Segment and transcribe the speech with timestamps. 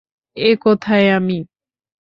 [0.37, 1.37] এ কোথায় আমি?